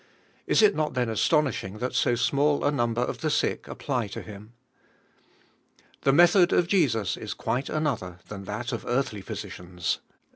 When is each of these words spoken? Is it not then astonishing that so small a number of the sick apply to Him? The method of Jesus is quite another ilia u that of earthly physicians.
Is 0.47 0.63
it 0.63 0.73
not 0.75 0.95
then 0.95 1.09
astonishing 1.09 1.77
that 1.77 1.93
so 1.93 2.15
small 2.15 2.65
a 2.65 2.71
number 2.71 3.01
of 3.01 3.19
the 3.21 3.29
sick 3.29 3.67
apply 3.67 4.07
to 4.07 4.23
Him? 4.23 4.53
The 6.01 6.11
method 6.11 6.51
of 6.51 6.65
Jesus 6.65 7.17
is 7.17 7.35
quite 7.35 7.69
another 7.69 8.17
ilia 8.31 8.39
u 8.39 8.45
that 8.45 8.71
of 8.71 8.83
earthly 8.87 9.21
physicians. 9.21 9.99